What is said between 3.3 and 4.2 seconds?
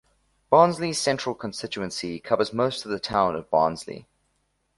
of Barnsley.